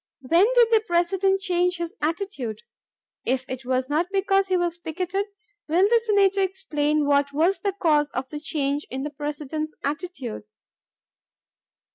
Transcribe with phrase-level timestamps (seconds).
[0.21, 2.63] When did the President change his attitude?
[3.23, 5.27] If it was not because he was picketed,
[5.67, 10.45] will the Senator explain what was the cause of the change in the President's attitude?"